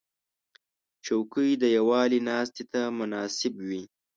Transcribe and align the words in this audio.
چوکۍ 1.05 1.49
د 1.61 1.63
یووالي 1.77 2.19
ناستې 2.29 2.63
ته 2.71 2.81
مناسب 2.99 3.53
وي. 3.67 3.83